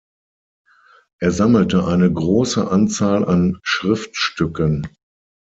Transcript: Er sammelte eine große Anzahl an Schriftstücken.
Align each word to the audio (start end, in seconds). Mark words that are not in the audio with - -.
Er 1.19 1.29
sammelte 1.29 1.85
eine 1.85 2.11
große 2.11 2.67
Anzahl 2.71 3.23
an 3.23 3.59
Schriftstücken. 3.61 4.87